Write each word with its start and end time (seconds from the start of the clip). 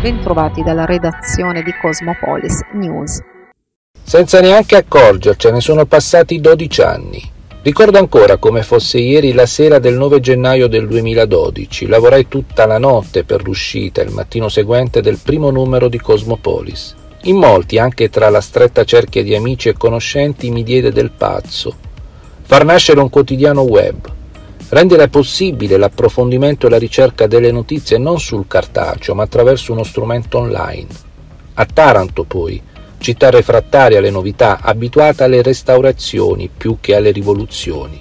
Bentrovati 0.00 0.62
dalla 0.62 0.86
redazione 0.86 1.62
di 1.62 1.72
Cosmopolis 1.78 2.60
News. 2.72 3.18
Senza 4.02 4.40
neanche 4.40 4.76
accorgercene 4.76 5.60
sono 5.60 5.84
passati 5.84 6.40
12 6.40 6.80
anni. 6.80 7.30
Ricordo 7.60 7.98
ancora 7.98 8.38
come 8.38 8.62
fosse 8.62 8.98
ieri 8.98 9.34
la 9.34 9.44
sera 9.44 9.78
del 9.78 9.98
9 9.98 10.20
gennaio 10.20 10.68
del 10.68 10.88
2012. 10.88 11.86
Lavorai 11.86 12.28
tutta 12.28 12.64
la 12.64 12.78
notte 12.78 13.24
per 13.24 13.42
l'uscita 13.42 14.00
il 14.00 14.10
mattino 14.10 14.48
seguente 14.48 15.02
del 15.02 15.18
primo 15.22 15.50
numero 15.50 15.88
di 15.88 16.00
Cosmopolis. 16.00 16.94
In 17.24 17.36
molti, 17.36 17.76
anche 17.76 18.08
tra 18.08 18.30
la 18.30 18.40
stretta 18.40 18.84
cerchia 18.84 19.22
di 19.22 19.34
amici 19.34 19.68
e 19.68 19.74
conoscenti, 19.74 20.50
mi 20.50 20.62
diede 20.62 20.92
del 20.92 21.10
pazzo. 21.10 21.76
Far 22.40 22.64
nascere 22.64 23.00
un 23.00 23.10
quotidiano 23.10 23.60
web, 23.60 23.96
rendere 24.70 25.08
possibile 25.08 25.76
l'approfondimento 25.76 26.66
e 26.66 26.70
la 26.70 26.78
ricerca 26.78 27.26
delle 27.26 27.52
notizie 27.52 27.98
non 27.98 28.18
sul 28.18 28.46
cartaceo, 28.46 29.14
ma 29.14 29.24
attraverso 29.24 29.72
uno 29.72 29.84
strumento 29.84 30.38
online. 30.38 30.86
A 31.54 31.66
Taranto, 31.66 32.24
poi, 32.24 32.60
città 32.98 33.30
refrattaria 33.30 33.98
alle 33.98 34.10
novità, 34.10 34.60
abituata 34.62 35.24
alle 35.24 35.42
restaurazioni 35.42 36.48
più 36.56 36.76
che 36.80 36.94
alle 36.94 37.10
rivoluzioni. 37.10 38.00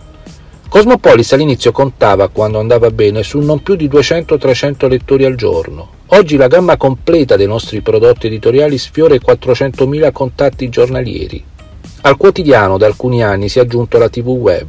Cosmopolis 0.70 1.34
all'inizio 1.34 1.72
contava, 1.72 2.28
quando 2.28 2.60
andava 2.60 2.92
bene, 2.92 3.24
su 3.24 3.40
non 3.40 3.64
più 3.64 3.76
di 3.76 3.90
200-300 3.90 4.88
lettori 4.88 5.26
al 5.26 5.36
giorno. 5.36 5.98
Oggi 6.12 6.38
la 6.38 6.48
gamma 6.48 6.78
completa 6.78 7.36
dei 7.36 7.48
nostri 7.48 7.82
prodotti 7.82 8.28
editoriali 8.28 8.78
sfiora 8.78 9.16
i 9.16 9.22
400.000 9.26 10.12
contatti 10.12 10.70
giornalieri. 10.70 11.44
Al 12.02 12.18
quotidiano 12.18 12.78
da 12.78 12.86
alcuni 12.86 13.24
anni 13.24 13.50
si 13.50 13.58
è 13.58 13.64
aggiunto 13.64 13.98
la 13.98 14.10
TV 14.10 14.28
web, 14.28 14.68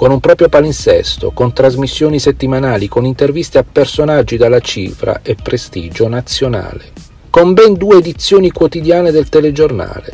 con 0.00 0.12
un 0.12 0.20
proprio 0.20 0.48
palinsesto, 0.48 1.30
con 1.32 1.52
trasmissioni 1.52 2.18
settimanali, 2.18 2.88
con 2.88 3.04
interviste 3.04 3.58
a 3.58 3.66
personaggi 3.70 4.38
dalla 4.38 4.60
cifra 4.60 5.20
e 5.22 5.34
prestigio 5.34 6.08
nazionale, 6.08 6.84
con 7.28 7.52
ben 7.52 7.74
due 7.74 7.98
edizioni 7.98 8.50
quotidiane 8.50 9.10
del 9.10 9.28
telegiornale. 9.28 10.10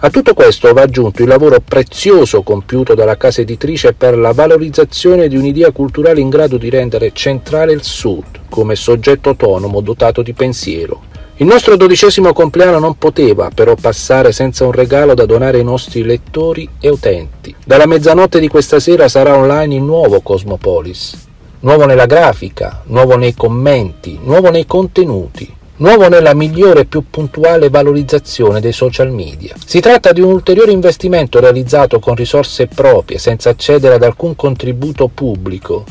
A 0.00 0.10
tutto 0.10 0.34
questo 0.34 0.70
va 0.74 0.82
aggiunto 0.82 1.22
il 1.22 1.28
lavoro 1.28 1.58
prezioso 1.60 2.42
compiuto 2.42 2.94
dalla 2.94 3.16
casa 3.16 3.40
editrice 3.40 3.94
per 3.94 4.18
la 4.18 4.32
valorizzazione 4.32 5.26
di 5.26 5.38
un'idea 5.38 5.70
culturale 5.70 6.20
in 6.20 6.28
grado 6.28 6.58
di 6.58 6.68
rendere 6.68 7.12
centrale 7.14 7.72
il 7.72 7.82
Sud 7.82 8.40
come 8.50 8.74
soggetto 8.74 9.30
autonomo 9.30 9.80
dotato 9.80 10.20
di 10.20 10.34
pensiero, 10.34 11.01
il 11.36 11.46
nostro 11.46 11.76
dodicesimo 11.76 12.34
compleanno 12.34 12.78
non 12.78 12.98
poteva 12.98 13.50
però 13.52 13.74
passare 13.74 14.32
senza 14.32 14.66
un 14.66 14.72
regalo 14.72 15.14
da 15.14 15.24
donare 15.24 15.58
ai 15.58 15.64
nostri 15.64 16.04
lettori 16.04 16.68
e 16.78 16.90
utenti. 16.90 17.54
Dalla 17.64 17.86
mezzanotte 17.86 18.38
di 18.38 18.48
questa 18.48 18.78
sera 18.78 19.08
sarà 19.08 19.34
online 19.34 19.74
il 19.74 19.82
nuovo 19.82 20.20
Cosmopolis. 20.20 21.30
Nuovo 21.60 21.86
nella 21.86 22.06
grafica, 22.06 22.82
nuovo 22.86 23.16
nei 23.16 23.34
commenti, 23.34 24.18
nuovo 24.22 24.50
nei 24.50 24.66
contenuti, 24.66 25.50
nuovo 25.76 26.08
nella 26.08 26.34
migliore 26.34 26.80
e 26.80 26.84
più 26.84 27.04
puntuale 27.08 27.70
valorizzazione 27.70 28.60
dei 28.60 28.72
social 28.72 29.10
media. 29.10 29.54
Si 29.64 29.80
tratta 29.80 30.12
di 30.12 30.20
un 30.20 30.32
ulteriore 30.32 30.72
investimento 30.72 31.40
realizzato 31.40 31.98
con 31.98 32.14
risorse 32.14 32.66
proprie, 32.66 33.18
senza 33.18 33.50
accedere 33.50 33.94
ad 33.94 34.02
alcun 34.02 34.36
contributo 34.36 35.08
pubblico, 35.08 35.84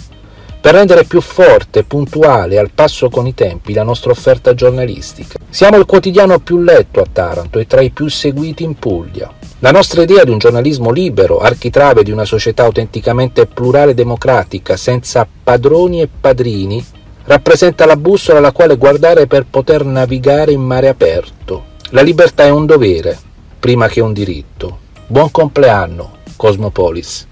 per 0.62 0.76
rendere 0.76 1.06
più 1.06 1.22
forte, 1.22 1.84
puntuale 1.84 2.56
e 2.56 2.58
al 2.60 2.70
passo 2.70 3.10
con 3.10 3.26
i 3.26 3.34
tempi 3.34 3.74
la 3.74 3.82
nostra 3.82 4.12
offerta 4.12 4.54
giornalistica. 4.54 5.40
Siamo 5.50 5.78
il 5.78 5.86
quotidiano 5.86 6.40
più 6.40 6.60
letto 6.60 7.02
a 7.02 7.08
Taranto 7.12 7.58
e 7.58 7.66
tra 7.66 7.82
i 7.82 7.90
più 7.90 8.08
seguiti 8.08 8.64
in 8.64 8.76
Puglia. 8.76 9.34
La 9.60 9.72
nostra 9.72 10.04
idea 10.04 10.24
di 10.24 10.30
un 10.30 10.38
giornalismo 10.38 10.92
libero, 10.92 11.40
architrave 11.40 12.04
di 12.04 12.12
una 12.12 12.26
società 12.26 12.64
autenticamente 12.64 13.48
plurale 13.48 13.92
e 13.92 13.96
democratica, 13.96 14.78
senza 14.78 15.28
padroni 15.44 16.02
e 16.02 16.10
padrini, 16.20 16.84
rappresenta 17.26 17.88
la 17.88 17.96
bussola 17.96 18.38
alla 18.38 18.52
quale 18.52 18.78
guardare 18.78 19.26
per 19.26 19.46
poter 19.50 19.84
navigare 19.84 20.52
in 20.52 20.62
mare 20.62 20.90
aperto. 20.90 21.66
La 21.90 22.02
libertà 22.02 22.44
è 22.44 22.50
un 22.50 22.68
dovere, 22.68 23.18
prima 23.60 23.88
che 23.88 24.00
un 24.00 24.14
diritto. 24.14 24.80
Buon 25.08 25.32
compleanno, 25.32 26.18
Cosmopolis. 26.36 27.28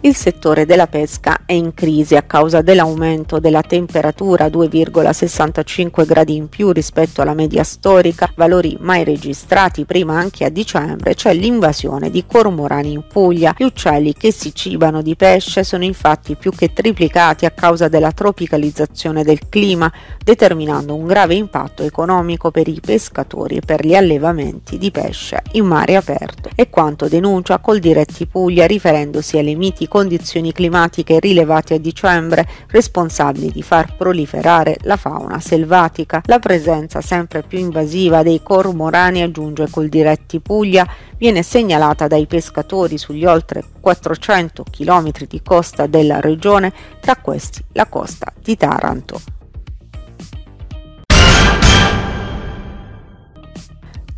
Il 0.00 0.14
settore 0.14 0.66
della 0.66 0.86
pesca 0.86 1.40
è 1.46 1.54
in 1.54 1.72
crisi 1.72 2.16
a 2.16 2.22
causa 2.22 2.60
dell'aumento 2.60 3.38
della 3.38 3.62
temperatura 3.62 4.44
a 4.44 4.48
2,65 4.48 6.04
gradi 6.04 6.36
in 6.36 6.50
più 6.50 6.70
rispetto 6.70 7.22
alla 7.22 7.32
media 7.32 7.64
storica, 7.64 8.30
valori 8.36 8.76
mai 8.78 9.04
registrati 9.04 9.86
prima 9.86 10.18
anche 10.18 10.44
a 10.44 10.50
dicembre, 10.50 11.14
c'è 11.14 11.32
l'invasione 11.32 12.10
di 12.10 12.24
cormorani 12.26 12.92
in 12.92 13.04
Puglia. 13.08 13.54
Gli 13.56 13.64
uccelli 13.64 14.12
che 14.12 14.32
si 14.32 14.54
cibano 14.54 15.00
di 15.00 15.16
pesce 15.16 15.64
sono 15.64 15.82
infatti 15.82 16.36
più 16.36 16.50
che 16.52 16.74
triplicati 16.74 17.46
a 17.46 17.50
causa 17.50 17.88
della 17.88 18.12
tropicalizzazione 18.12 19.24
del 19.24 19.48
clima, 19.48 19.90
determinando 20.22 20.94
un 20.94 21.06
grave 21.06 21.34
impatto 21.34 21.82
economico 21.82 22.50
per 22.50 22.68
i 22.68 22.80
pescatori 22.84 23.56
e 23.56 23.60
per 23.64 23.84
gli 23.84 23.94
allevamenti 23.94 24.76
di 24.76 24.90
pesce 24.90 25.42
in 25.52 25.64
mare 25.64 25.96
aperto. 25.96 26.50
È 26.54 26.68
quanto 26.68 27.08
denuncia 27.08 27.58
Coldiretti 27.58 28.26
Puglia 28.26 28.66
riferendosi 28.66 29.38
alle 29.38 29.50
miti 29.86 29.88
condizioni 29.88 30.52
climatiche 30.52 31.20
rilevate 31.20 31.74
a 31.74 31.78
dicembre 31.78 32.46
responsabili 32.68 33.50
di 33.50 33.62
far 33.62 33.96
proliferare 33.96 34.76
la 34.82 34.96
fauna 34.96 35.40
selvatica. 35.40 36.22
La 36.26 36.38
presenza 36.38 37.00
sempre 37.00 37.42
più 37.42 37.58
invasiva 37.58 38.22
dei 38.22 38.42
cormorani, 38.42 39.22
aggiunge 39.22 39.68
col 39.70 39.88
diretti 39.88 40.40
Puglia, 40.40 40.86
viene 41.16 41.42
segnalata 41.42 42.06
dai 42.06 42.26
pescatori 42.26 42.98
sugli 42.98 43.24
oltre 43.24 43.62
400 43.80 44.64
km 44.70 45.10
di 45.28 45.40
costa 45.42 45.86
della 45.86 46.20
regione, 46.20 46.72
tra 47.00 47.16
questi 47.16 47.64
la 47.72 47.86
costa 47.86 48.32
di 48.42 48.56
Taranto. 48.56 49.20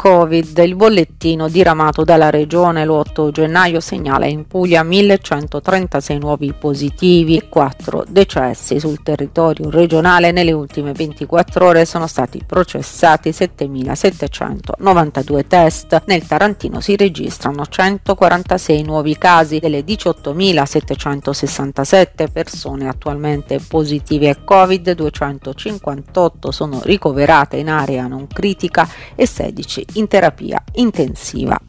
Covid. 0.00 0.56
Il 0.58 0.76
bollettino 0.76 1.48
diramato 1.48 2.04
dalla 2.04 2.30
regione 2.30 2.86
l'8 2.86 3.32
gennaio 3.32 3.80
segnala 3.80 4.26
in 4.26 4.46
Puglia 4.46 4.84
1136 4.84 6.18
nuovi 6.18 6.52
positivi 6.52 7.36
e 7.36 7.48
4 7.48 8.04
decessi. 8.06 8.78
Sul 8.78 9.02
territorio 9.02 9.70
regionale 9.70 10.30
nelle 10.30 10.52
ultime 10.52 10.92
24 10.92 11.66
ore 11.66 11.84
sono 11.84 12.06
stati 12.06 12.40
processati 12.46 13.32
7792 13.32 15.48
test. 15.48 16.02
Nel 16.06 16.24
Tarantino 16.24 16.80
si 16.80 16.94
registrano 16.94 17.66
146 17.66 18.84
nuovi 18.84 19.18
casi 19.18 19.58
delle 19.58 19.82
18767 19.82 22.28
persone 22.28 22.86
attualmente 22.86 23.58
positive 23.66 24.28
a 24.28 24.36
Covid, 24.36 24.92
258 24.92 26.52
sono 26.52 26.80
ricoverate 26.84 27.56
in 27.56 27.68
area 27.68 28.06
non 28.06 28.28
critica 28.28 28.88
e 29.16 29.26
16 29.26 29.86
in 29.94 30.06
terapia 30.06 30.62
intensiva. 30.74 31.67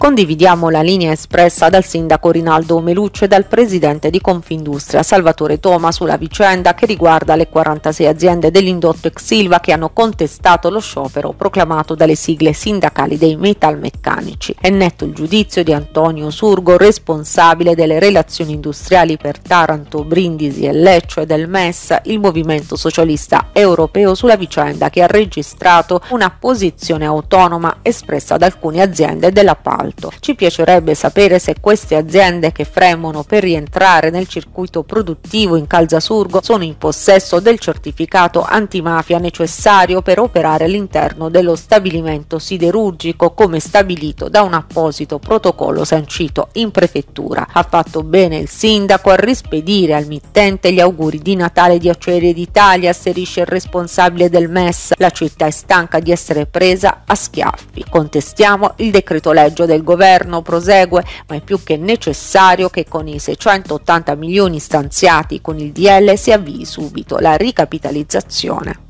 Condividiamo 0.00 0.70
la 0.70 0.80
linea 0.80 1.12
espressa 1.12 1.68
dal 1.68 1.84
sindaco 1.84 2.30
Rinaldo 2.30 2.80
Meluccio 2.80 3.26
e 3.26 3.28
dal 3.28 3.44
presidente 3.44 4.08
di 4.08 4.18
Confindustria 4.18 5.02
Salvatore 5.02 5.60
Toma 5.60 5.92
sulla 5.92 6.16
vicenda 6.16 6.72
che 6.72 6.86
riguarda 6.86 7.36
le 7.36 7.50
46 7.50 8.06
aziende 8.06 8.50
dell'indotto 8.50 9.08
ex 9.08 9.22
Silva 9.22 9.60
che 9.60 9.72
hanno 9.72 9.90
contestato 9.90 10.70
lo 10.70 10.80
sciopero 10.80 11.34
proclamato 11.36 11.94
dalle 11.94 12.14
sigle 12.14 12.54
sindacali 12.54 13.18
dei 13.18 13.36
metalmeccanici. 13.36 14.56
È 14.58 14.70
netto 14.70 15.04
il 15.04 15.12
giudizio 15.12 15.62
di 15.62 15.74
Antonio 15.74 16.30
Surgo, 16.30 16.78
responsabile 16.78 17.74
delle 17.74 17.98
relazioni 17.98 18.54
industriali 18.54 19.18
per 19.18 19.38
Taranto, 19.38 20.02
Brindisi 20.04 20.64
e 20.64 20.72
Lecce 20.72 21.26
del 21.26 21.46
MES, 21.46 21.94
il 22.04 22.20
Movimento 22.20 22.74
Socialista 22.74 23.48
Europeo 23.52 24.14
sulla 24.14 24.36
vicenda 24.36 24.88
che 24.88 25.02
ha 25.02 25.06
registrato 25.06 26.00
una 26.08 26.30
posizione 26.30 27.04
autonoma 27.04 27.80
espressa 27.82 28.38
da 28.38 28.46
alcune 28.46 28.80
aziende 28.80 29.30
della 29.30 29.56
PAL 29.56 29.88
alto. 29.90 30.12
Ci 30.20 30.34
piacerebbe 30.34 30.94
sapere 30.94 31.38
se 31.38 31.56
queste 31.60 31.96
aziende 31.96 32.52
che 32.52 32.64
fremono 32.64 33.24
per 33.24 33.42
rientrare 33.42 34.10
nel 34.10 34.28
circuito 34.28 34.82
produttivo 34.82 35.56
in 35.56 35.66
Calzasurgo 35.66 36.40
sono 36.42 36.64
in 36.64 36.78
possesso 36.78 37.40
del 37.40 37.58
certificato 37.58 38.42
antimafia 38.42 39.18
necessario 39.18 40.02
per 40.02 40.20
operare 40.20 40.64
all'interno 40.64 41.28
dello 41.28 41.56
stabilimento 41.56 42.38
siderurgico 42.38 43.32
come 43.32 43.60
stabilito 43.60 44.28
da 44.28 44.42
un 44.42 44.54
apposito 44.54 45.18
protocollo 45.18 45.84
sancito 45.84 46.48
in 46.52 46.70
prefettura. 46.70 47.46
Ha 47.52 47.62
fatto 47.62 48.02
bene 48.02 48.36
il 48.38 48.48
sindaco 48.48 49.10
a 49.10 49.16
rispedire 49.16 49.94
al 49.94 50.06
mittente 50.06 50.72
gli 50.72 50.80
auguri 50.80 51.18
di 51.18 51.34
Natale 51.34 51.78
di 51.78 51.88
Acciaierie 51.88 52.32
d'Italia, 52.32 52.90
asserisce 52.90 53.40
il 53.40 53.46
responsabile 53.46 54.28
del 54.28 54.48
MES. 54.48 54.92
La 54.96 55.10
città 55.10 55.46
è 55.46 55.50
stanca 55.50 55.98
di 55.98 56.10
essere 56.12 56.46
presa 56.46 57.02
a 57.06 57.14
schiaffi. 57.14 57.84
Contestiamo 57.88 58.74
il 58.76 58.90
decreto 58.90 59.32
legge 59.32 59.66
del 59.66 59.79
del 59.80 59.82
governo 59.82 60.42
prosegue, 60.42 61.04
ma 61.26 61.36
è 61.36 61.40
più 61.40 61.62
che 61.62 61.76
necessario 61.76 62.68
che 62.68 62.86
con 62.86 63.08
i 63.08 63.18
680 63.18 64.14
milioni 64.14 64.58
stanziati 64.58 65.40
con 65.40 65.58
il 65.58 65.72
DL 65.72 66.14
si 66.14 66.32
avvii 66.32 66.64
subito 66.64 67.18
la 67.18 67.34
ricapitalizzazione. 67.36 68.89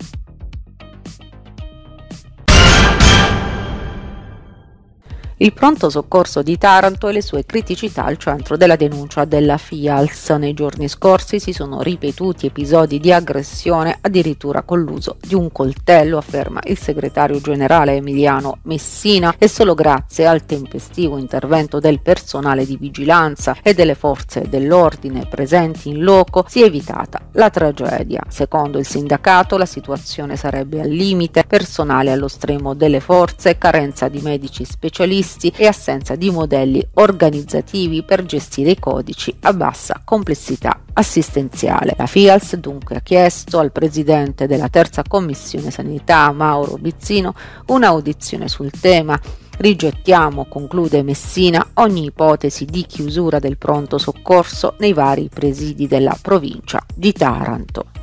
Il 5.42 5.54
pronto 5.54 5.88
soccorso 5.88 6.42
di 6.42 6.58
Taranto 6.58 7.08
e 7.08 7.12
le 7.12 7.22
sue 7.22 7.46
criticità 7.46 8.04
al 8.04 8.18
centro 8.18 8.58
della 8.58 8.76
denuncia 8.76 9.24
della 9.24 9.56
FIALS. 9.56 10.28
Nei 10.32 10.52
giorni 10.52 10.86
scorsi 10.86 11.40
si 11.40 11.54
sono 11.54 11.80
ripetuti 11.80 12.44
episodi 12.44 13.00
di 13.00 13.10
aggressione, 13.10 13.96
addirittura 14.02 14.60
con 14.60 14.82
l'uso 14.82 15.16
di 15.18 15.34
un 15.34 15.50
coltello, 15.50 16.18
afferma 16.18 16.60
il 16.64 16.76
segretario 16.76 17.40
generale 17.40 17.94
Emiliano 17.94 18.58
Messina, 18.64 19.34
e 19.38 19.48
solo 19.48 19.72
grazie 19.72 20.26
al 20.26 20.44
tempestivo 20.44 21.16
intervento 21.16 21.80
del 21.80 22.02
personale 22.02 22.66
di 22.66 22.76
vigilanza 22.76 23.56
e 23.62 23.72
delle 23.72 23.94
forze 23.94 24.46
dell'ordine 24.46 25.24
presenti 25.24 25.88
in 25.88 26.02
loco 26.02 26.44
si 26.48 26.60
è 26.60 26.66
evitata 26.66 27.18
la 27.32 27.48
tragedia. 27.48 28.20
Secondo 28.28 28.76
il 28.76 28.86
sindacato 28.86 29.56
la 29.56 29.64
situazione 29.64 30.36
sarebbe 30.36 30.82
al 30.82 30.90
limite, 30.90 31.44
personale 31.44 32.12
allo 32.12 32.28
stremo 32.28 32.74
delle 32.74 33.00
forze, 33.00 33.56
carenza 33.56 34.08
di 34.08 34.20
medici 34.20 34.66
specialisti, 34.66 35.28
previsti 35.30 35.52
e 35.56 35.66
assenza 35.66 36.16
di 36.16 36.30
modelli 36.30 36.84
organizzativi 36.94 38.02
per 38.02 38.24
gestire 38.24 38.70
i 38.70 38.78
codici 38.78 39.34
a 39.42 39.52
bassa 39.52 40.00
complessità 40.04 40.82
assistenziale. 40.92 41.94
La 41.96 42.06
FIALS 42.06 42.56
dunque 42.56 42.96
ha 42.96 43.00
chiesto 43.00 43.58
al 43.58 43.70
presidente 43.70 44.46
della 44.46 44.68
terza 44.68 45.02
commissione 45.06 45.70
sanità 45.70 46.32
Mauro 46.32 46.76
Bizzino 46.76 47.34
un'audizione 47.66 48.48
sul 48.48 48.70
tema 48.70 49.18
Rigettiamo, 49.58 50.46
conclude 50.46 51.02
Messina, 51.02 51.72
ogni 51.74 52.06
ipotesi 52.06 52.64
di 52.64 52.86
chiusura 52.86 53.38
del 53.38 53.58
pronto 53.58 53.98
soccorso 53.98 54.74
nei 54.78 54.94
vari 54.94 55.28
presidi 55.30 55.86
della 55.86 56.16
provincia 56.18 56.82
di 56.94 57.12
Taranto. 57.12 57.99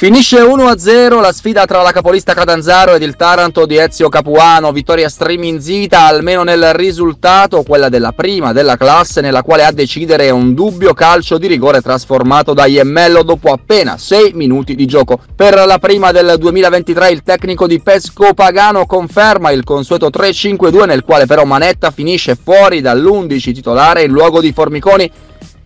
Finisce 0.00 0.40
1-0 0.40 1.20
la 1.20 1.30
sfida 1.30 1.66
tra 1.66 1.82
la 1.82 1.92
capolista 1.92 2.32
Catanzaro 2.32 2.94
ed 2.94 3.02
il 3.02 3.16
Taranto 3.16 3.66
di 3.66 3.76
Ezio 3.76 4.08
Capuano, 4.08 4.72
vittoria 4.72 5.10
striminzita 5.10 6.06
almeno 6.06 6.42
nel 6.42 6.72
risultato, 6.72 7.62
quella 7.62 7.90
della 7.90 8.12
prima 8.12 8.54
della 8.54 8.78
classe 8.78 9.20
nella 9.20 9.42
quale 9.42 9.62
a 9.62 9.72
decidere 9.72 10.30
un 10.30 10.54
dubbio 10.54 10.94
calcio 10.94 11.36
di 11.36 11.46
rigore 11.48 11.82
trasformato 11.82 12.54
da 12.54 12.64
Iemmello 12.64 13.22
dopo 13.22 13.52
appena 13.52 13.98
6 13.98 14.32
minuti 14.32 14.74
di 14.74 14.86
gioco. 14.86 15.20
Per 15.36 15.66
la 15.66 15.78
prima 15.78 16.12
del 16.12 16.36
2023 16.38 17.10
il 17.10 17.22
tecnico 17.22 17.66
di 17.66 17.82
Pesco 17.82 18.32
Pagano 18.32 18.86
conferma 18.86 19.50
il 19.50 19.64
consueto 19.64 20.08
3-5-2 20.08 20.86
nel 20.86 21.04
quale 21.04 21.26
però 21.26 21.44
Manetta 21.44 21.90
finisce 21.90 22.38
fuori 22.42 22.80
dall'11 22.80 23.52
titolare 23.52 24.04
in 24.04 24.12
luogo 24.12 24.40
di 24.40 24.50
Formiconi 24.54 25.12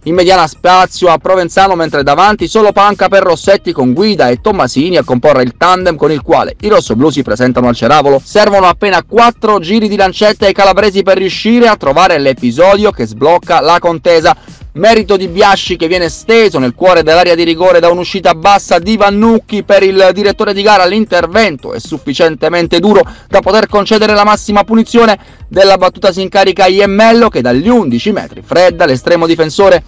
in 0.06 0.14
mediana 0.14 0.46
spazio 0.46 1.08
a 1.08 1.18
Provenzano 1.18 1.74
mentre 1.74 2.02
davanti 2.02 2.46
solo 2.46 2.72
panca 2.72 3.08
per 3.08 3.22
Rossetti 3.22 3.72
con 3.72 3.94
Guida 3.94 4.28
e 4.28 4.40
Tommasini 4.40 4.98
a 4.98 5.04
comporre 5.04 5.42
il 5.42 5.56
tandem 5.56 5.96
con 5.96 6.10
il 6.10 6.20
quale 6.20 6.56
i 6.60 6.68
rossoblù 6.68 7.08
si 7.10 7.22
presentano 7.22 7.68
al 7.68 7.74
Ceravolo. 7.74 8.20
Servono 8.22 8.66
appena 8.66 9.02
4 9.02 9.58
giri 9.60 9.88
di 9.88 9.96
lancetta 9.96 10.44
ai 10.44 10.52
calabresi 10.52 11.02
per 11.02 11.16
riuscire 11.16 11.68
a 11.68 11.76
trovare 11.76 12.18
l'episodio 12.18 12.90
che 12.90 13.06
sblocca 13.06 13.60
la 13.60 13.78
contesa. 13.78 14.36
Merito 14.76 15.16
di 15.16 15.28
Biasci 15.28 15.76
che 15.76 15.86
viene 15.86 16.08
steso 16.08 16.58
nel 16.58 16.74
cuore 16.74 17.04
dell'area 17.04 17.36
di 17.36 17.44
rigore 17.44 17.78
da 17.78 17.90
un'uscita 17.90 18.34
bassa 18.34 18.80
di 18.80 18.96
Vannucchi 18.96 19.62
per 19.62 19.84
il 19.84 20.10
direttore 20.12 20.52
di 20.52 20.62
gara. 20.62 20.84
L'intervento 20.84 21.74
è 21.74 21.78
sufficientemente 21.78 22.80
duro 22.80 23.02
da 23.28 23.38
poter 23.38 23.68
concedere 23.68 24.14
la 24.14 24.24
massima 24.24 24.64
punizione. 24.64 25.16
Della 25.46 25.78
battuta 25.78 26.10
si 26.10 26.22
incarica 26.22 26.66
Iemmello 26.66 27.28
che 27.28 27.40
dagli 27.40 27.68
11 27.68 28.10
metri 28.10 28.42
fredda 28.44 28.84
l'estremo 28.84 29.28
difensore. 29.28 29.80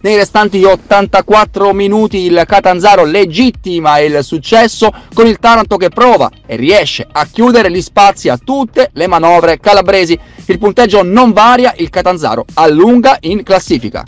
Nei 0.00 0.16
restanti 0.16 0.64
84 0.64 1.72
minuti 1.72 2.24
il 2.24 2.42
Catanzaro 2.44 3.04
legittima 3.04 4.00
il 4.00 4.24
successo 4.24 4.92
con 5.14 5.28
il 5.28 5.38
Taranto 5.38 5.76
che 5.76 5.90
prova 5.90 6.28
e 6.44 6.56
riesce 6.56 7.06
a 7.08 7.24
chiudere 7.30 7.70
gli 7.70 7.80
spazi 7.80 8.28
a 8.28 8.36
tutte 8.36 8.90
le 8.94 9.06
manovre 9.06 9.60
calabresi. 9.60 10.18
Il 10.46 10.58
punteggio 10.58 11.04
non 11.04 11.30
varia, 11.32 11.72
il 11.76 11.88
Catanzaro 11.88 12.44
allunga 12.54 13.16
in 13.20 13.44
classifica. 13.44 14.02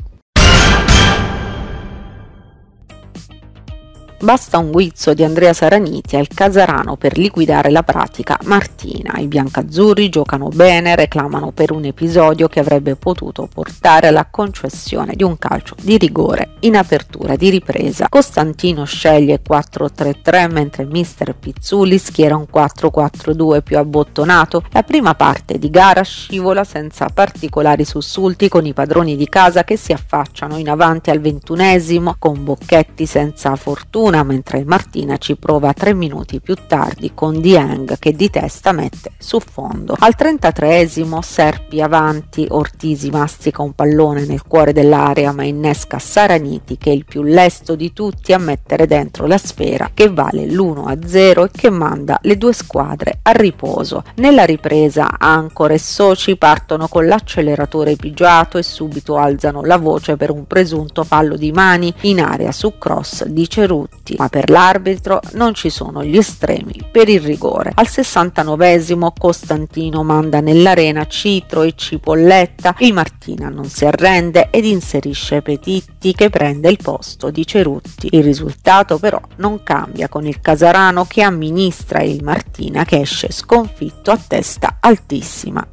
Basta 4.19 4.57
un 4.57 4.71
guizzo 4.71 5.13
di 5.13 5.23
Andrea 5.23 5.53
Saraniti 5.53 6.17
al 6.17 6.27
Casarano 6.27 6.97
per 6.97 7.19
liquidare 7.19 7.71
la 7.71 7.83
pratica 7.83 8.39
Martina. 8.45 9.19
I 9.19 9.27
biancazzurri 9.27 10.09
giocano 10.09 10.49
bene, 10.49 10.97
reclamano 10.97 11.53
per 11.53 11.71
un 11.71 11.85
episodio 11.85 12.49
che 12.49 12.61
avrebbe 12.61 12.97
potuto 12.97 13.47
portare 13.53 14.07
alla 14.07 14.27
concessione 14.31 15.13
di 15.15 15.23
un 15.23 15.37
calcio 15.37 15.75
di 15.83 15.99
rigore 15.99 16.55
in 16.61 16.77
apertura 16.77 17.37
di 17.37 17.51
ripresa. 17.51 18.09
Costantino 18.09 18.85
sceglie 18.85 19.43
4-3-3 19.47 20.51
mentre 20.51 20.87
Mister 20.87 21.35
Pizzulli 21.35 21.99
schiera 21.99 22.37
un 22.37 22.47
4-4-2 22.51 23.61
più 23.63 23.77
abbottonato. 23.77 24.63
La 24.71 24.83
prima 24.83 25.15
parte 25.15 25.59
di 25.59 25.69
gara 25.69 26.01
scivola 26.01 26.65
senza 26.65 27.11
particolari 27.13 27.85
sussulti 27.85 28.49
con 28.49 28.65
i 28.65 28.73
padroni 28.73 29.15
di 29.15 29.29
casa 29.29 29.63
che 29.63 29.77
si 29.77 29.93
affacciano 29.93 30.57
in 30.57 30.71
avanti 30.71 31.11
al 31.11 31.21
ventunesimo 31.21 32.17
con 32.19 32.43
Bocchetti 32.43 33.05
senza 33.05 33.55
fortuna 33.57 34.05
fortuna 34.07 34.23
mentre 34.23 34.65
Martina 34.65 35.17
ci 35.17 35.37
prova 35.37 35.73
tre 35.73 35.93
minuti 35.93 36.41
più 36.41 36.55
tardi 36.67 37.13
con 37.15 37.41
Dieng 37.41 37.99
che 37.99 38.13
di 38.13 38.31
testa 38.31 38.73
mette 38.73 39.13
su 39.19 39.41
fondo. 39.41 39.97
Al 39.99 40.15
33esimo 40.17 41.21
Serpi 41.21 41.81
avanti, 41.81 42.47
Ortisi 42.49 43.11
mastica 43.11 43.63
un 43.63 43.73
pallone 43.73 44.25
nel 44.25 44.43
cuore 44.47 44.73
dell'area 44.73 45.33
ma 45.33 45.43
innesca 45.43 45.99
Saraniti 45.99 46.79
che 46.79 46.91
è 46.91 46.95
il 46.95 47.05
più 47.05 47.23
lesto 47.23 47.75
di 47.75 47.93
tutti 47.93 48.33
a 48.33 48.39
mettere 48.39 48.87
dentro 48.87 49.27
la 49.27 49.39
sfera 49.39 49.91
che 49.93 50.09
vale 50.09 50.47
l'1-0 50.47 51.45
e 51.45 51.51
che 51.51 51.71
manda 51.71 52.19
le 52.23 52.37
due 52.37 52.53
squadre 52.53 53.19
a 53.23 53.33
riposo. 53.33 54.05
Nella 54.17 54.45
ripresa 54.45 55.19
Ancora 55.19 55.75
e 55.75 55.79
Soci 55.79 56.37
partono 56.37 56.87
con 56.87 57.07
l'acceleratore 57.07 57.97
pigiato 57.97 58.59
e 58.59 58.63
subito 58.63 59.17
alzano 59.17 59.63
la 59.63 59.79
voce 59.79 60.17
per 60.17 60.31
un 60.31 60.47
presunto 60.47 61.03
fallo 61.03 61.37
di 61.37 61.51
mani 61.51 61.93
in 62.03 62.21
area 62.21 62.53
su 62.53 62.79
cross 62.79 63.25
di 63.25 63.49
Cerutti 63.49 63.96
tutti, 64.07 64.15
ma 64.17 64.29
per 64.29 64.49
l'arbitro 64.49 65.21
non 65.33 65.55
ci 65.55 65.69
sono 65.69 66.05
gli 66.05 66.17
estremi 66.17 66.89
per 66.91 67.09
il 67.09 67.21
rigore. 67.21 67.73
Al 67.75 67.87
69esimo 67.89 69.09
Costantino 69.19 70.05
manda 70.05 70.41
nell'arena 70.41 71.07
Citro 71.07 71.63
e 71.63 71.75
Cipolletta, 71.75 72.77
il 72.79 72.93
Martina 72.93 73.49
non 73.49 73.65
si 73.65 73.85
arrende 73.85 74.49
ed 74.51 74.65
inserisce 74.65 75.43
Petitti 75.43 76.13
che 76.13 76.31
prende 76.31 76.71
il 76.71 76.79
posto 76.81 77.31
di 77.31 77.45
Cerutti. 77.45 78.09
Il 78.13 78.23
risultato 78.23 78.99
però 78.99 79.21
non 79.37 79.63
cambia 79.65 80.09
con 80.09 80.27
il 80.27 80.41
Casarano 80.41 81.05
che 81.07 81.23
amministra 81.23 82.03
il 82.03 82.23
Martina 82.23 82.85
che 82.85 83.01
esce 83.01 83.33
sconfitto 83.33 84.13
a 84.13 84.19
testa 84.19 84.77
altissima 84.81 85.67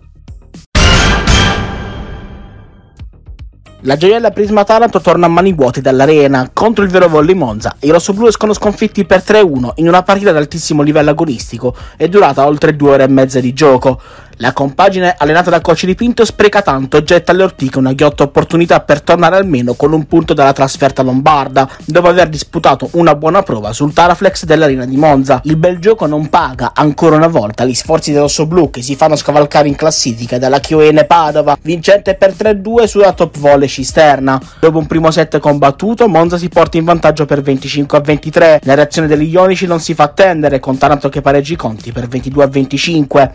La 3.85 3.97
gioiella 3.97 4.31
Prisma 4.31 4.63
Taranto 4.63 5.01
torna 5.01 5.25
a 5.25 5.29
mani 5.29 5.51
vuote 5.51 5.81
dall'arena 5.81 6.49
contro 6.53 6.85
il 6.85 6.89
Vero 6.89 7.09
Volley 7.09 7.35
Monza. 7.35 7.75
I 7.81 7.89
rossoblù 7.89 8.27
escono 8.27 8.53
sconfitti 8.53 9.03
per 9.03 9.21
3-1 9.27 9.71
in 9.75 9.89
una 9.89 10.03
partita 10.03 10.29
ad 10.29 10.37
altissimo 10.37 10.83
livello 10.83 11.09
agonistico 11.09 11.75
e 11.97 12.07
durata 12.07 12.47
oltre 12.47 12.77
due 12.77 12.91
ore 12.91 13.03
e 13.03 13.09
mezza 13.09 13.41
di 13.41 13.51
gioco. 13.51 13.99
La 14.37 14.51
compagine 14.51 15.13
allenata 15.17 15.51
da 15.51 15.61
coach 15.61 15.85
di 15.85 15.93
Pinto 15.93 16.25
spreca 16.25 16.61
tanto 16.61 17.03
getta 17.03 17.31
alle 17.31 17.43
ortiche 17.43 17.77
una 17.77 17.93
ghiotta 17.93 18.23
opportunità 18.23 18.79
per 18.79 19.01
tornare 19.01 19.35
almeno 19.35 19.73
con 19.75 19.93
un 19.93 20.05
punto 20.05 20.33
dalla 20.33 20.53
trasferta 20.53 21.03
lombarda, 21.03 21.69
dopo 21.85 22.07
aver 22.07 22.29
disputato 22.29 22.89
una 22.93 23.15
buona 23.15 23.43
prova 23.43 23.73
sul 23.73 23.93
Taraflex 23.93 24.45
dell'arena 24.45 24.85
di 24.85 24.97
Monza. 24.97 25.39
Il 25.43 25.55
bel 25.57 25.77
gioco 25.79 26.07
non 26.07 26.29
paga 26.29 26.71
ancora 26.73 27.15
una 27.15 27.27
volta 27.27 27.63
gli 27.63 27.75
sforzi 27.75 28.11
del 28.11 28.21
rossoblù 28.21 28.71
che 28.71 28.81
si 28.81 28.95
fanno 28.95 29.15
scavalcare 29.15 29.67
in 29.67 29.75
classifica 29.75 30.39
dalla 30.39 30.59
Chioene 30.59 31.05
Padova, 31.05 31.55
vincente 31.61 32.15
per 32.15 32.33
3-2 32.33 32.85
sulla 32.85 33.13
top 33.13 33.37
volley 33.37 33.67
cisterna. 33.67 34.41
Dopo 34.59 34.79
un 34.79 34.87
primo 34.87 35.11
set 35.11 35.37
combattuto, 35.37 36.07
Monza 36.07 36.37
si 36.37 36.49
porta 36.49 36.77
in 36.77 36.85
vantaggio 36.85 37.25
per 37.25 37.41
25 37.41 38.01
23. 38.01 38.61
La 38.63 38.73
reazione 38.73 39.07
degli 39.07 39.29
Ionici 39.29 39.67
non 39.67 39.79
si 39.79 39.93
fa 39.93 40.03
attendere, 40.03 40.59
con 40.59 40.77
Taranto 40.77 41.09
che 41.09 41.21
pareggi 41.21 41.53
i 41.53 41.57
conti 41.57 41.91
per 41.91 42.07
22 42.07 42.47
25. 42.47 43.33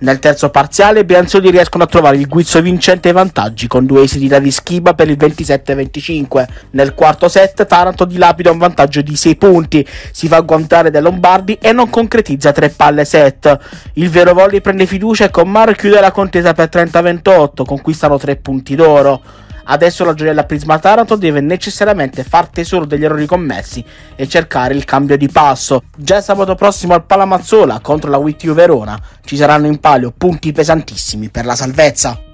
Nel 0.00 0.20
terzo 0.20 0.48
parziale 0.50 1.00
i 1.00 1.04
Bianzoli 1.04 1.50
riescono 1.50 1.82
a 1.82 1.88
trovare 1.88 2.18
il 2.18 2.28
guizzo 2.28 2.62
vincente 2.62 3.08
ai 3.08 3.14
vantaggi 3.14 3.66
con 3.66 3.84
due 3.84 4.02
esiti 4.02 4.28
da 4.28 4.38
rischiba 4.38 4.94
per 4.94 5.10
il 5.10 5.16
27-25. 5.16 6.46
Nel 6.70 6.94
quarto 6.94 7.28
set 7.28 7.66
Taranto 7.66 8.04
dilapida 8.04 8.52
un 8.52 8.58
vantaggio 8.58 9.02
di 9.02 9.16
6 9.16 9.36
punti, 9.36 9.84
si 10.12 10.28
fa 10.28 10.36
agguantare 10.36 10.92
dai 10.92 11.02
Lombardi 11.02 11.58
e 11.60 11.72
non 11.72 11.90
concretizza 11.90 12.52
tre 12.52 12.68
palle 12.68 13.04
set. 13.04 13.58
Il 13.94 14.08
vero 14.08 14.34
volley 14.34 14.60
prende 14.60 14.86
fiducia 14.86 15.24
e 15.24 15.30
con 15.30 15.50
Mar 15.50 15.74
chiude 15.74 16.00
la 16.00 16.12
contesa 16.12 16.52
per 16.52 16.68
30-28, 16.68 17.64
conquistano 17.64 18.18
3 18.18 18.36
punti 18.36 18.76
d'oro. 18.76 19.46
Adesso 19.70 20.04
la 20.04 20.14
gioiella 20.14 20.44
Prisma 20.44 20.78
Taranto 20.78 21.16
deve 21.16 21.40
necessariamente 21.40 22.24
far 22.24 22.48
tesoro 22.48 22.86
degli 22.86 23.04
errori 23.04 23.26
commessi 23.26 23.84
e 24.16 24.26
cercare 24.26 24.74
il 24.74 24.84
cambio 24.84 25.16
di 25.16 25.28
passo. 25.28 25.82
Già 25.96 26.20
sabato 26.20 26.54
prossimo 26.54 26.94
al 26.94 27.04
Palamazzola 27.04 27.80
contro 27.80 28.10
la 28.10 28.16
WTU 28.16 28.54
Verona 28.54 28.98
ci 29.24 29.36
saranno 29.36 29.66
in 29.66 29.78
palio 29.78 30.12
punti 30.16 30.52
pesantissimi 30.52 31.28
per 31.28 31.44
la 31.44 31.54
salvezza. 31.54 32.27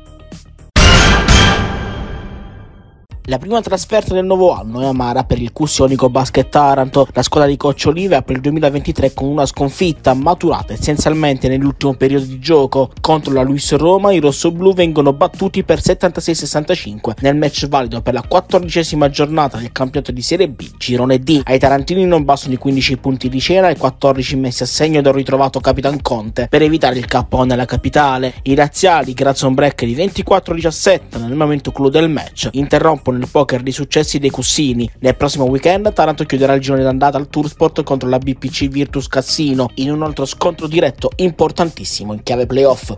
La 3.29 3.39
prima 3.39 3.63
trasferta 3.63 4.13
del 4.13 4.27
nuovo 4.27 4.53
anno 4.53 4.83
è 4.83 4.85
amara 4.85 5.25
per 5.25 5.41
il 5.41 5.51
Cussionico 5.51 6.11
Basket 6.11 6.47
Taranto. 6.47 7.09
La 7.15 7.23
squadra 7.23 7.49
di 7.49 7.57
Coach 7.57 7.85
Olive 7.87 8.17
apre 8.17 8.35
il 8.35 8.43
2023 8.43 9.15
con 9.15 9.29
una 9.29 9.47
sconfitta 9.47 10.13
maturata 10.13 10.75
essenzialmente 10.75 11.49
nell'ultimo 11.49 11.95
periodo 11.95 12.27
di 12.27 12.39
gioco. 12.39 12.91
Contro 13.01 13.33
la 13.33 13.41
Luis 13.41 13.75
Roma 13.77 14.13
i 14.13 14.21
rossoblù 14.21 14.75
vengono 14.75 15.15
battuti 15.15 15.65
per 15.65 15.79
76-65 15.79 17.15
nel 17.21 17.35
match 17.35 17.67
valido 17.67 18.03
per 18.03 18.13
la 18.13 18.21
quattordicesima 18.21 19.09
giornata 19.09 19.57
del 19.57 19.73
campionato 19.73 20.13
di 20.13 20.21
Serie 20.21 20.51
B 20.51 20.73
Girone 20.77 21.19
D. 21.19 21.41
Ai 21.45 21.59
tarantini 21.59 22.05
non 22.05 22.25
bastano 22.25 22.53
i 22.53 22.59
15 22.59 22.99
punti 22.99 23.31
di 23.31 23.41
cena 23.41 23.71
e 23.71 23.79
14 23.79 24.37
messi 24.37 24.65
a 24.65 24.67
segno 24.67 25.01
del 25.01 25.15
ritrovato 25.15 25.61
Capitan 25.61 26.03
Conte 26.03 26.47
per 26.51 26.61
evitare 26.61 26.99
il 26.99 27.07
KO 27.07 27.45
nella 27.45 27.65
capitale. 27.65 28.35
I 28.43 28.55
razziali, 28.55 29.15
grazie 29.15 29.47
a 29.47 29.49
un 29.49 29.55
break 29.55 29.87
di 29.87 29.97
24-17 29.97 31.01
nel 31.21 31.35
momento 31.35 31.73
clou 31.73 31.89
del 31.89 32.11
match, 32.11 32.51
interrompono 32.53 33.13
nel 33.17 33.29
poker 33.31 33.63
di 33.63 33.73
successi 33.73 34.19
dei 34.19 34.31
Cussini. 34.31 34.91
Nel 35.01 35.17
prossimo 35.17 35.45
weekend 35.45 35.93
Taranto 35.93 36.25
chiuderà 36.25 36.55
il 36.55 36.61
girone 36.61 36.83
d'andata 36.83 37.17
al 37.17 37.29
Toursport 37.29 37.83
contro 37.83 38.09
la 38.09 38.19
BPC 38.19 38.69
Virtus 38.69 39.09
Cassino 39.09 39.71
in 39.75 39.91
un 39.91 40.03
altro 40.03 40.25
scontro 40.25 40.67
diretto 40.67 41.11
importantissimo 41.17 42.13
in 42.13 42.23
chiave 42.23 42.47
playoff. 42.47 42.97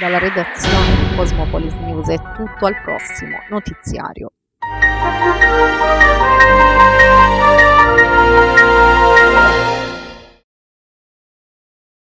Dalla 0.00 0.18
redazione 0.18 0.96
di 0.96 1.16
Cosmopolis 1.16 1.74
News 1.74 2.08
è 2.08 2.16
tutto 2.16 2.66
al 2.66 2.80
prossimo 2.82 3.36
notiziario. 3.50 4.32